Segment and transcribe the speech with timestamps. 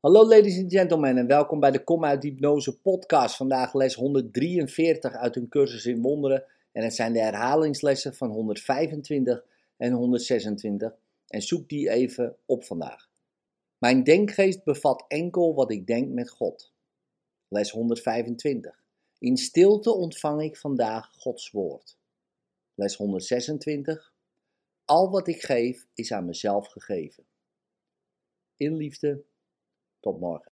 [0.00, 3.36] Hallo ladies and gentlemen en welkom bij de Kom uit Hypnose podcast.
[3.36, 9.44] Vandaag les 143 uit een cursus in wonderen en het zijn de herhalingslessen van 125
[9.76, 13.10] en 126 en zoek die even op vandaag.
[13.78, 16.72] Mijn denkgeest bevat enkel wat ik denk met God.
[17.48, 18.82] Les 125.
[19.18, 21.98] In stilte ontvang ik vandaag Gods woord.
[22.74, 24.12] Les 126.
[24.84, 27.24] Al wat ik geef is aan mezelf gegeven.
[28.56, 29.24] In liefde
[30.00, 30.48] tot morgen.